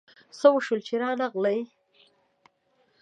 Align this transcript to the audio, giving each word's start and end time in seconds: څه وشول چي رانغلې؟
څه 0.39 0.47
وشول 0.53 0.79
چي 0.87 0.95
رانغلې؟ 1.01 1.57